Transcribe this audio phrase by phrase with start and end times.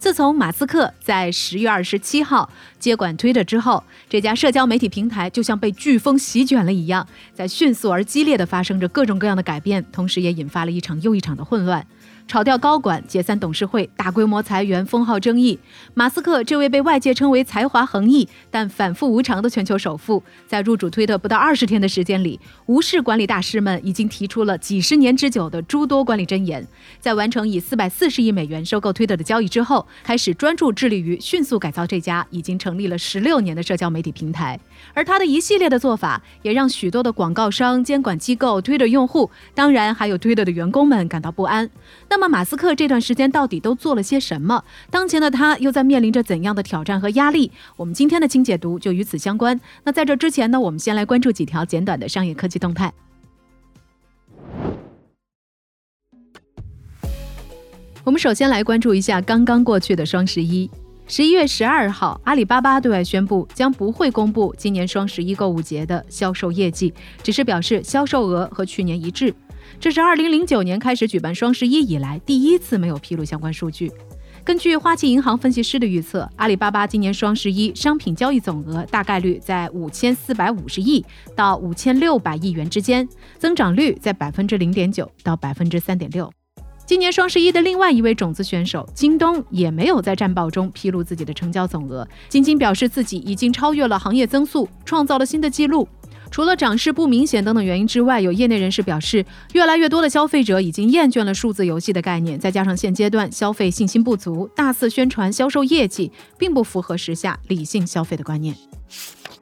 [0.00, 2.48] 自从马斯克在十月二十七号
[2.78, 11.86] 接管 Twitter 之后，这家社交媒体平台就像被飓风席卷了一样，在迅速而激烈的发生着各种各样的改变，同时也引发了一场又一场的混乱。
[12.30, 15.58] 炒掉高管、解散董事会、大规模裁员、封号争议。
[15.94, 26.64] 马斯克这位被外界称为才华横溢但反复无常的全球首富，在入主推特不到二十天的时间里，无视管理大师们已经提出了几十年之久的诸多管理箴言，
[27.00, 34.56] 在完成以四百四十亿美元收购推特的交易之后，开始专注致力于迅速改造这家已经成立了十六年的社交媒体平台。
[34.94, 41.68] 而他的一系列的做法，也让许多的广告商、监管机构、推特用户，当然还有推特的员工们感到不安。
[42.08, 44.62] 那那么马斯克这段时间到底都做了些什么？
[44.90, 47.50] 当前的他又在面临着怎样的挑战和压力？
[47.78, 49.58] 我们今天的清解读就与此相关。
[49.84, 52.92] 那在这之前呢，我们先来关注几条简短的商业科技动态。
[58.04, 60.70] 我们首先来关注一下刚刚过去的双十一。
[61.06, 69.34] 十一月十二号，阿里巴巴对外宣布将不会公布今年双十一购物节的销售业绩，只是表示销售额和去年一致。
[69.78, 73.90] 这是二零零九年开始举办双十一以来第一次没有披露相关数据。
[74.42, 81.04] 根据花旗银行分析师的预测，阿里巴巴今年双十一商品交易总额大概率在五千四百五十亿
[81.36, 83.06] 到五千六百亿元之间，
[83.38, 86.30] 增长率在百分之零点九到百分之三点六。
[86.86, 92.08] 今年双十一的另外一位种子选手京东也没有在战报中披露自己的成交总额。
[92.28, 95.86] 仅仅表示自己已经超越了行业增速，创造了新的纪录。
[96.30, 108.54] 除了涨势不明显等等原因之外，有业内人士表示，越来越多的消费者已经厌倦了数字游戏的概念，再加上现阶段消费信心不足，大肆宣传销售业绩，并不符合时下理性消费的观念。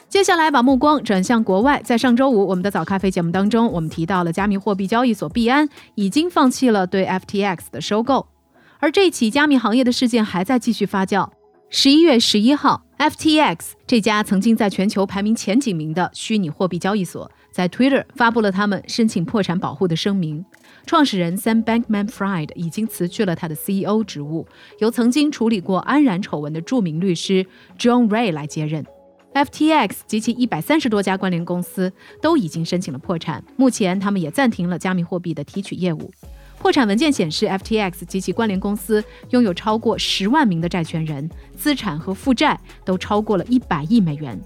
[0.09, 8.27] 接下来把目光转向国外，在上周五我们的早咖啡节目当中，我们提到了加密货币交易所币安已经放弃了对 FTX 的收购，
[8.78, 11.28] 而这起加密行业的事件还在继续发酵。
[11.69, 20.44] 十一月十一号，FTX 这家曾经在全球排名前几名的虚拟货币交易所，在 Twitter 发布了他们申请破产保护的声明。
[20.84, 24.47] 创始人 Sam Bankman-Fried 已经辞去了他的 CEO 职务，
[24.81, 27.47] 由曾经处理过安然丑闻的著名律师
[27.78, 28.84] John Ray 来接任。
[29.34, 36.10] FTX 及其一百三十多家关联公司都已经申请了破产，目前他们也暂停了加密货币的提取业务。
[36.59, 44.39] 破产文件显示，FTX 及其关联公司拥有超过十万名的债权人，资产和负债都超过了一百亿美元。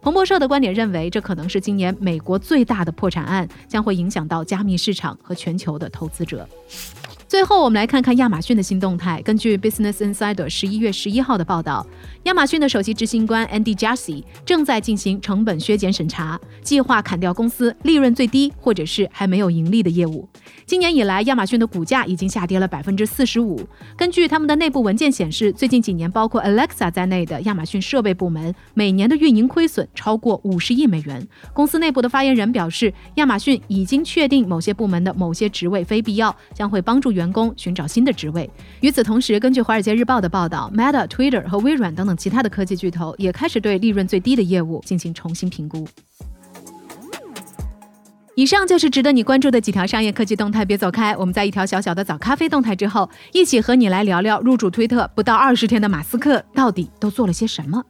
[0.00, 6.46] 彭博社的观点认为，这可能是今年美国最大的破产案，将会影响到加密市场和全球的投资者。
[7.32, 9.22] 最后，我们来看看亚马逊的新动态。
[9.22, 11.86] 根据 Business Insider 十一月十一号的报道，
[12.24, 20.28] 亚马逊的首席执行官 Andy Jassy 正在进行成本削减审查，计划砍掉公司利润最低或者是还没有盈利的业务。
[20.66, 23.58] 今年以来，亚马逊的股价已经下跌了百分之四十五。
[23.96, 31.26] 根据他们的内部文件显示，最近几年，包括 Alexa 在内的亚马逊设备部门每年的运营亏损超过五十亿美元。
[31.54, 37.21] 公司内部的发言人表示，亚马逊已经确定某些部门的某些职位非必要，将会帮助员。
[37.22, 38.50] 员工寻找新的职位。
[38.80, 45.86] 与此同时，根据《华尔街日报》的报道，Meta、Twitter 和微软等等其他的科技巨头也开始对利润最低的业务进行重新评估。
[48.34, 51.14] 以上就是值得你关注的几条商业科技动态，别走开。
[51.16, 57.84] 我们在一条小小的早咖啡动态之后，一起和你来聊聊入主推特不到二十天的马斯克到底都做了些什么。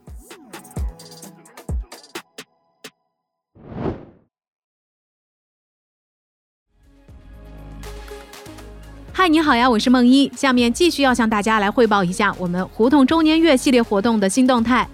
[9.22, 10.28] 嗨，你好呀，我是梦一。
[10.34, 14.84] 下面继续要向大家来汇报一下我们胡同周年月系列活动的新动态。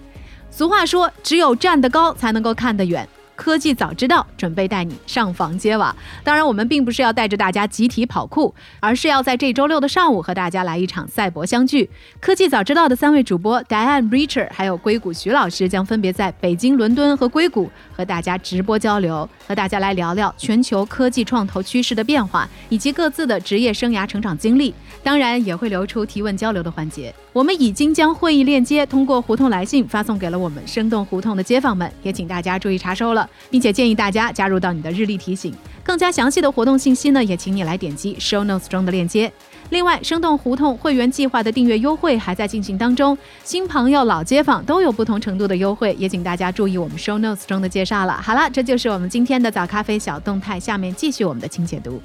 [0.51, 3.09] 俗话说，只有站得高才能够看得远。
[3.39, 5.95] 科技早知道，准备带你上房揭瓦。
[6.25, 11.89] 当然，我们并不是要带着大家集体跑酷，而是要在这周六的上午和大家来一场赛博相聚。
[12.19, 24.73] 科技早知道的三位主播 Diane Richer 还有硅谷徐老师将分别在北京、伦敦和硅谷和大家直播交流，和大家来聊聊全球科技创投趋势的变化以及各自的职业生涯成长经历。
[25.01, 27.15] 当然，也会留出提问交流的环节。
[27.31, 33.28] 我们已经将会议链接通过胡同来信发送给了我们生动胡同的街坊们，也请大家注意查收了。
[33.49, 35.53] 并且建议大家加入到你的日历提醒。
[35.83, 39.31] 更加详细的活动信息呢，也请你来点击 show notes 中的链接。
[39.71, 48.13] 另外，生动胡同会员计划的订阅优惠还在进行当中，新朋友、老街坊都有不同程度的优惠，也请大家注意我们 show notes 中的介绍了。
[48.13, 52.01] 好了，这就是我们今天的早咖啡小动态，下面继续我们的清解读。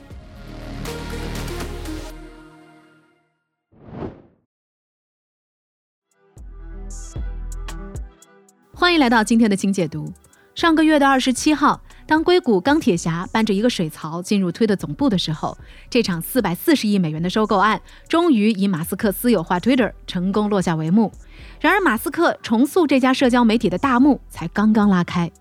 [8.75, 10.12] 欢迎来到今天的清解读。
[10.55, 11.81] 上个月的二十七号。
[12.06, 15.56] 当硅谷钢铁侠搬着一个水槽进入推特总部的时候，
[15.89, 21.11] 这场四百四十亿美元的收购案终于以马斯克私有化 Twitter 成功落下帷幕。
[21.61, 25.33] 然而，马斯克重塑这家社交媒体的大幕才刚刚拉开。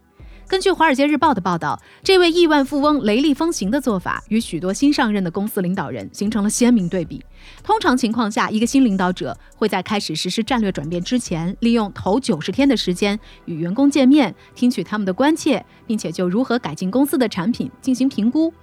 [0.48, 7.24] 根据《华尔街日报》的报道，这位亿万富翁雷厉风行的做法与许多新上任的公司领导人形成了鲜明对比。
[7.64, 18.54] 通常情况下，一个新领导者会在开始实施战略转变之前，利用头九十天的时间与员工见面，听取他们的关切，并且就如何改进公司的产品进行评估。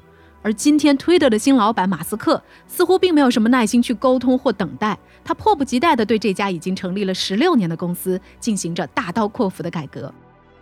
[0.42, 10.12] 而今天，Twitter 的新老板马斯克似乎并没有什么耐心去沟通或等待，他迫不及待地对这家已经成立了十六年的公司进行着大刀阔斧的改革。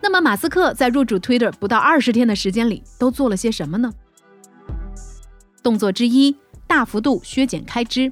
[0.01, 3.91] 那么，马斯克在入主 Twitter 不到二十天的时间里，都做了些什么呢？
[5.61, 6.35] 动作之一，
[6.65, 8.11] 大幅度削减开支。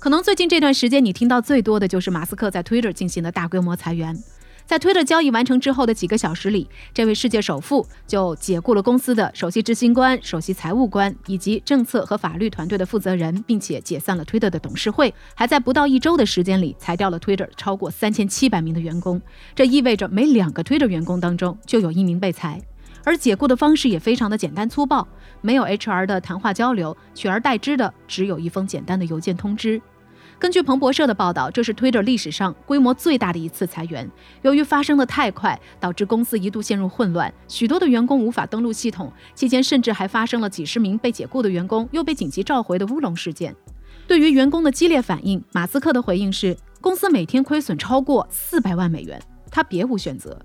[0.00, 4.14] 可能最近这段时间，你听到最多的就是马斯克在 Twitter 进行的大规模裁员。
[4.66, 19.20] 在推特交易完成之后的几个小时里，这位世界首富就解雇了公司的首席执行官、首席财务官以及政策和法律团队的负责人，并且解散了推特的董事会，还在不到一周的时间里裁掉了推特超过三千七百名的员工。
[19.54, 22.58] 这意味着每两个推特员工当中就有一名被裁，
[23.04, 25.06] 而解雇的方式也非常的简单粗暴，
[25.42, 29.80] 没有 HR 的谈话交流，取而代之的只有一封简单的邮件通知。
[30.38, 34.10] 根据彭博社的报道，这是 Twitter 历史上规模最大的一次裁员。
[34.42, 39.10] 由于发生的太快，导致公司一度陷入混乱，许多的员工无法登录系统。
[39.34, 43.54] 期间甚至还发生了几十名被解雇的员工又被紧急召回的乌龙事件。
[44.06, 49.20] 对于员工的激烈反应，马斯克的回应是：公司每天亏损超过四百万美元，
[49.50, 50.38] 他别无选择。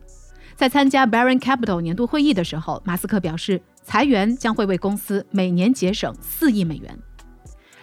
[0.55, 6.97] 在参加 Baron Capital 年度会议的时候，马斯克表示，裁员将会为公司每年节省四亿美元。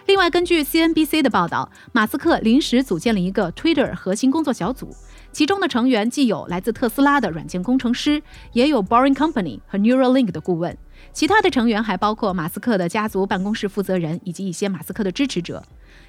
[0.07, 4.95] 另外，根据 CNBC 的报道，马斯克临时组建了一个 Twitter 核心工作小组，
[5.33, 8.23] 其中的成员既有来自特斯拉的软件工程师，
[8.53, 10.77] 也有 Boring Company 和 Neuralink 的顾问。
[11.11, 15.61] 其他的成员还包括马斯克的家族办公室负责人以及一些马斯克的支持者。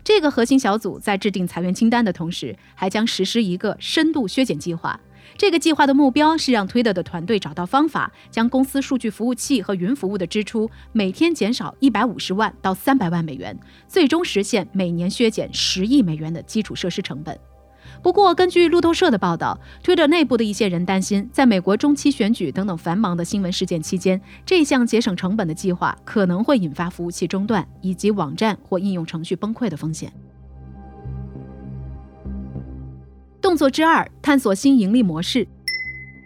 [0.04, 4.98] 这个核心小组在制定裁员清单的同时，还将实施一个深度削减计划。
[5.38, 13.56] 这个计划的目标是让 Twitter 的团队找到方法，将公司数据服务器和云服务的支出每天减少一百五十万到三百万美元，
[13.86, 17.38] 最终实现每年削减十亿美元的基础设施成本。
[18.02, 30.12] 不过，根据路透社的报道，Twitter 内部的一些人担心，在美国中期选举等等繁忙的新闻事件期间，这项节省成本的计划可能会引发服务器中断以及网站或应用程序崩溃的风险。
[33.48, 35.48] 动作之二，探索新盈利模式。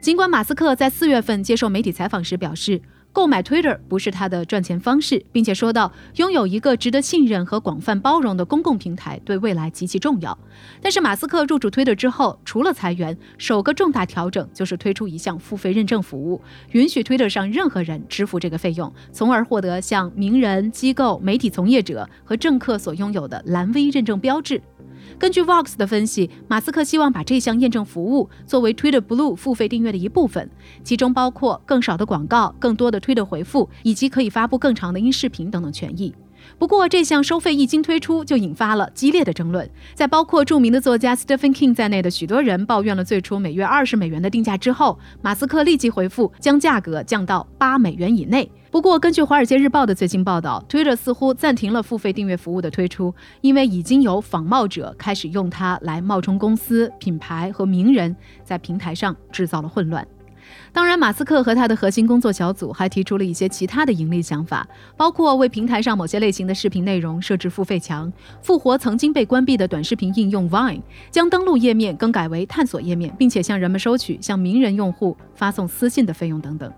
[0.00, 2.82] 尽管马斯克在四月份接受媒体采访时表示，
[3.12, 10.36] 购买 Twitter 不是他的赚钱方式，并且说到拥有一个值得信任和广泛包容的公共平台对未来极其重要。
[10.80, 16.42] 但是，马斯克入主 Twitter 之后，除了裁员，首个重大调整就是推出一项付费认证服务，
[16.72, 24.60] 允许 Twitter 上任何人支付这个费用，从而获得像名人、机构、媒体从业者和政客所拥有的蓝 V 认证标志。
[25.18, 30.50] 根据 Vox 的分析，马斯克希望把这项验证服务作为 Twitter Blue 付费订阅的一部分，
[30.82, 36.14] 其中包括更少的广告、更多的推特回复以及可以发布更长的音视频等等权益。
[36.58, 39.68] 不过，这项收费一经推出，就引发了激烈的争论。
[39.94, 48.50] 在包括著名的作家 Stephen King 在内的许多人抱怨了最初每月二十美元的定价之后，马斯克立即回复将价格降到八美元以内。
[48.72, 60.08] 不过，根据《华尔街日报》的最新报道，Twitter 似乎暂停了付费订阅服务的推出，因为已经有仿冒者开始用它来冒充公司、品牌和名人，在平台上制造了混乱。
[60.72, 68.10] 当然，马斯克和他的核心工作小组还提出了一些其他的盈利想法，包括为平台上某些类型的视频内容设置付费墙、
[68.40, 76.72] 复活曾经被关闭的短视频应用 Vine、将登录页面更改为探索页面，并且向人们收取向名人用户发送私信的费用等等。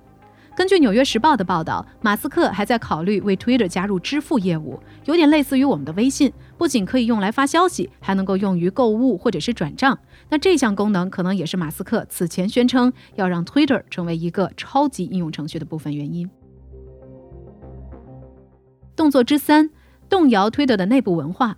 [0.56, 9.98] 根据《纽约时报》的报道，马斯克还在考虑为 Twitter 加入支付业务，有点类似于我们的微信，不仅可以用来发消息，还能够用于购物或者是转账。
[10.28, 16.30] 那这项功能可能也是马斯克此前宣称要让 Twitter 成为一个超级应用程序的部分原因。
[18.94, 19.70] 动作之三，
[20.08, 21.56] 动摇 Twitter 的内部文化。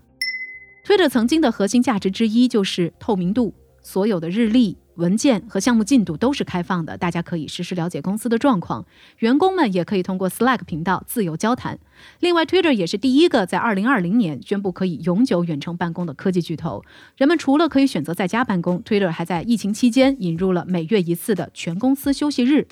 [0.86, 4.78] Twitter 曾经的核心价值之一就是透明度，所有的日历。
[4.96, 8.84] 文件和项目进度都是开放的，大家可以实时了解公司的状况。
[9.18, 11.78] 员工们也可以通过 Slack 频道自由交谈。
[12.20, 16.84] 另外，Twitter 也是第一个在2020年宣布可以永久远程办公的科技巨头。
[17.16, 22.66] 人们除了可以选择在家办公，Twitter 还在疫情期间引入了每月一次的全公司休息日。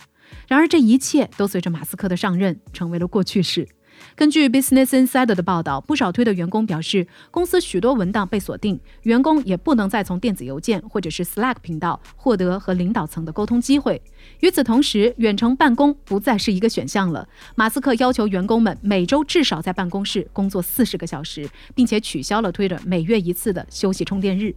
[0.48, 3.68] 然而，这一切都随着马斯克的上任成为了过去式。
[4.14, 14.00] 根据 Business Insider 的报道，不少推的员工表示，公司许多文档被锁定，员工也不能再从电子邮件或者是 Slack 频道获得和领导层的沟通机会。
[14.40, 17.28] 与此同时，远程办公不再是一个选项了。
[17.54, 24.54] 马斯克要求员工们每周至少在办公室工作四十个小时，并且取消了 Twitter 每月一次的休息充电日。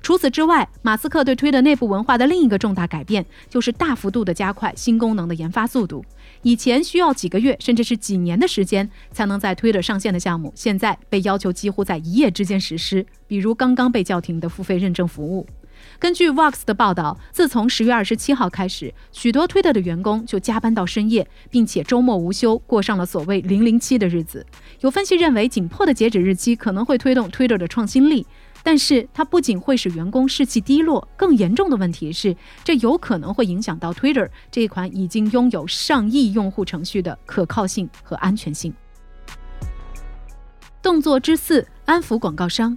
[0.00, 6.04] 除此之外，马斯克对推的内部文化的另一个重大改变，就是大幅度的加快新功能的研发速度。
[6.42, 13.04] 以前需要几个月，甚至是几年的时间才能在推的上线的项目，现在被要求几乎在一夜之间实施。
[13.26, 15.46] 比如刚刚被叫停的付费认证服务。
[16.00, 24.44] 根据 Vox 的报道，自从十月二十七号开始，许多推特的员工就加班到深夜，并且周末无休，过上了所谓“零零七”的日子。
[24.80, 28.26] 有分析认为，紧迫的截止日期可能会推动推特的创新力。
[28.62, 38.74] 但是它不仅会使员工士气低落，更严重的问题是，这有可能会影响到 Twitter 这一款已经拥有上亿用户程序的可靠性和安全性。
[40.82, 42.76] 动作之四：安抚广告商。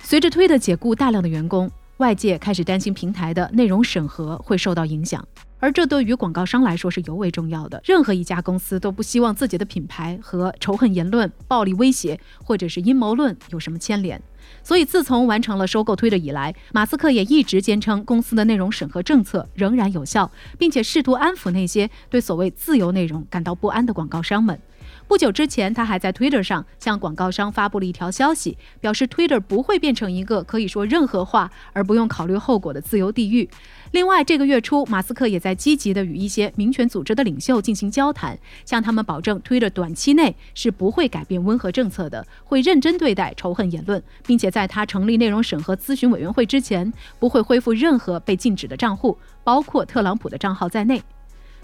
[0.00, 5.26] 随着 Twitter 解雇大量的员工，外界开始担心平台的内容审核会受到影响，
[5.58, 7.80] 而这对于广告商来说是尤为重要的。
[7.84, 14.22] 任何一家公司都不希望自己的品牌和仇恨言论、暴力威胁或者是阴谋论有什么牵连。
[14.62, 24.60] 所以，自从完成了收购推特以来，马斯克也一直坚称公司的内容审核政策仍然有效，并且试图安抚那些对所谓自由内容感到不安的广告商们。
[25.08, 33.48] 不久之前，他还在 Twitter 上向广告商发布了一条消息，表示 Twitter 不会变成一个可以说任何话而不用考虑后果的自由地狱。
[33.92, 51.02] 另外，这个月初，马斯克也在积极地与一些民权组织的领袖进行交谈，向他们保证，Twitter 短期内是不会改变温和政策的，会认真对待仇恨言论，并且在他成立内容审核咨询委员会之前，不会恢复任何被禁止的账户，包括特朗普的账号在内。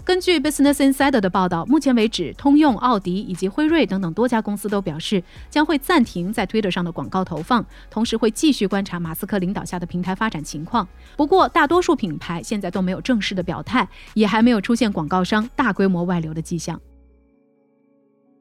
[0.05, 10.87] 根据 Business Insider 的报道，目前为止，通用、奥迪以及辉瑞等等多家公司都表示将会暂停在 Twitter 上的广告投放，同时会继续观察马斯克领导下的平台发展情况。
[11.17, 16.79] 不过，大多数品牌现在都没有正式的表态，也还没有出现广告商大规模外流的迹象。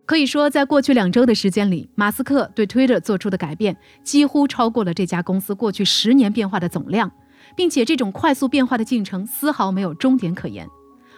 [0.05, 7.11] 可以说，在过去两周的时间里，马斯克对 Twitter 做出的改变几乎超过了这家公司过去十年变化的总量，
[7.57, 10.69] 并且这种快速变化的进程丝毫没有终点可言。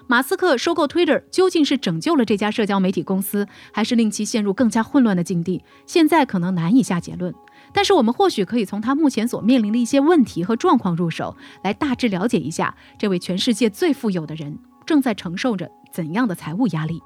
[0.08, 5.64] 马斯克收购 Twitter 究竟是拯救了这家社交媒体公司，还是令其陷入更加混乱的境地？
[5.84, 7.34] 现在可能难以下结论。
[7.72, 17.02] 但是我们或许可以从他目前所面临的一些问题和状况入手，来大致了解一下这位全世界最富有的人正在承受着怎样的财务压力。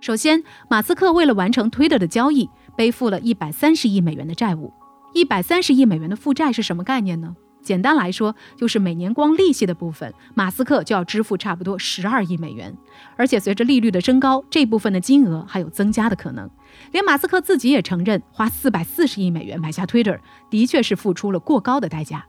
[0.00, 4.72] 首先，马斯克为了完成 Twitter 的交易，背负了一百三十亿美元的债务。
[5.12, 7.34] 一百三十亿美元的负债是什么概念呢？
[7.62, 12.76] 简单来说，就是每年光利息的部分，马斯克就要支付差不多十二亿美元。
[13.16, 16.48] 而且随着利率的升高，这部分的金额还有增加的可能。
[16.92, 22.26] 连马斯克自己也承认，花四百四十亿美元买下 Twitter 的确是付出了过高的代价。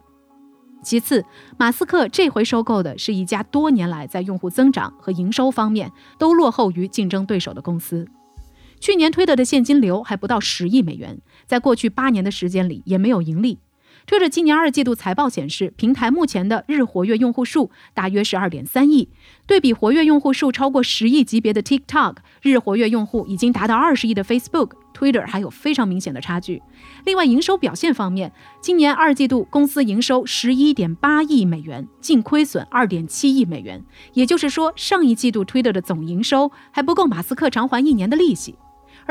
[0.84, 1.24] 其次，
[1.58, 8.08] 马斯克这回收购的是一家多年来在用户增长和营收方面都落后于竞争对手的公司。
[8.80, 13.60] 去年推特的现金流还不到十亿美元，在过去八年的时间里也没有盈利。
[14.06, 19.08] 推特今年二季度财报显示，平台目前的日活跃用户数大约是二点三亿，
[19.46, 26.62] 对比活跃用户数超过十亿级别的 TikTok，日活跃用户已经达到二十亿的 Facebook，Twitter 还有非常明显的差距。
[27.06, 38.56] 另外，营收表现方面，今年二季度公司营收十一点八亿美元，净亏损二点七亿美元，也就是说，上一季度 Twitter 的总营收还不够马斯克偿还一年的利息。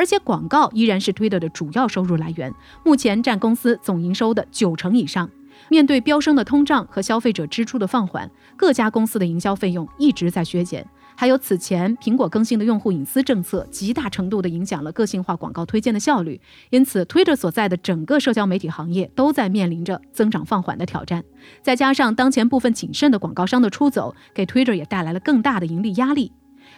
[0.00, 2.50] 而且广告依然是 Twitter 的主要收入来源，
[2.82, 5.28] 目前占公司总营收的九成以上。
[5.68, 10.88] 面对飙升的通胀和消费者支出的放缓，各家公司的营销费用一直在削减。
[11.14, 16.40] 还有此前苹果更新的用户隐私政策，极大程度地影响了个性化广告推荐的效率。
[16.70, 21.22] 因此，Twitter 所在的整个社交媒体行业都在面临着增长放缓的挑战。
[21.60, 26.32] 再加上当前部分谨慎的广告商的出走，给 Twitter 也带来了更大的盈利压力。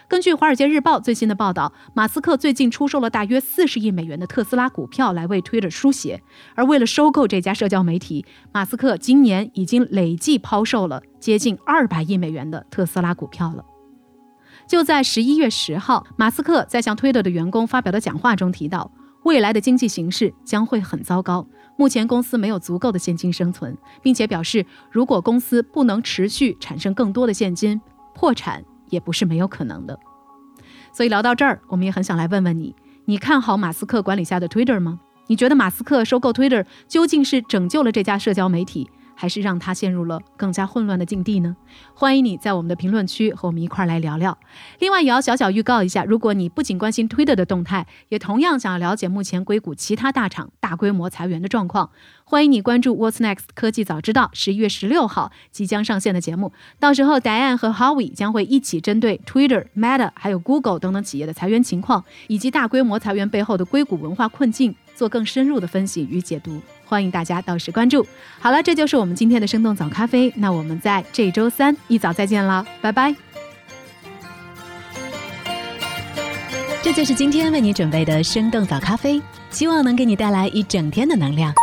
[0.07, 6.21] 根据《华尔街日报》最新的报道，马斯克最近出售了大约四十亿美元的特斯拉股票来为 Twitter 输血。
[6.55, 13.63] 而为了收购这家社交媒体，马斯克今年已经累计抛售了接近二百亿美元的特斯拉股票了。
[14.67, 18.91] 就在十一月十号，马斯克在向 Twitter 的员工发表的讲话中提到
[19.23, 21.47] ：“未来的经济形势将会很糟糕。
[21.77, 27.81] 目前公司没有足够的现金生存，并且表示，如果公司不能持续产生更多的现金，
[28.13, 28.63] 破产
[28.93, 29.99] 也不是没有可能的。
[30.93, 34.99] 所以聊到这儿，我们也很想来问问你：你看好马斯克管理下的 Twitter 吗？
[35.27, 38.89] 你觉得马斯克收购 Twitter 究竟是拯救了这家社交媒体？
[39.15, 41.55] 还是让他陷入了更加混乱的境地呢？
[41.93, 44.37] 欢迎你在我们的评论区和我们一块儿来聊聊。
[44.79, 51.89] 另外，也要小小预告一下，如果你不仅关心 Twitter 的动态，也同样想要了解目前硅谷其他大厂大规模裁员的状况，
[52.23, 56.51] 欢迎你关注 What's Next 科技早知道十一月十六号即将上线的节目。
[56.79, 66.61] 到时候，Diane 和 Howie 将会一起针对 Twitter、Meta 还有 Google 等等企业的裁员情况，以及大规模裁员背后的硅谷文化困境，做更深入的分析与解读。
[66.85, 68.05] 欢迎大家到时关注。
[68.39, 70.31] 好了，这就是我们今天的生动早咖啡。
[70.35, 73.15] 那我们在这周三一早再见了，拜拜。
[76.83, 81.53] 这就是今天为你准备的生动早咖啡，希望能给你带来一整天的能量。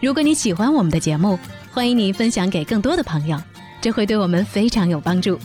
[0.00, 1.38] 如果你喜欢我们的节目，
[1.70, 3.38] 欢迎你分享给更多的朋友，
[3.80, 5.38] 这会对我们非常有帮助。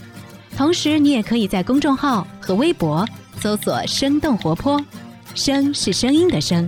[0.56, 3.06] 同时，你也可以在公众号和微博
[3.40, 4.84] 搜索“生动活泼”，
[5.36, 6.68] 声是声音的声。